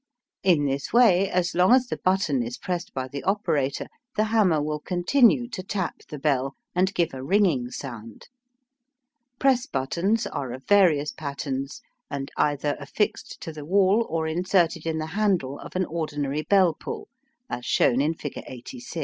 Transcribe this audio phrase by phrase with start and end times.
[0.41, 3.85] In this way, as long as the button is pressed by the operator,
[4.15, 8.27] the hammer will continue to tap the bell and give a ringing sound.
[9.37, 14.97] Press buttons are of various patterns, and either affixed to the wall or inserted in
[14.97, 17.07] the handle of an ordinary bell pull,
[17.47, 18.97] as shown in figure 86.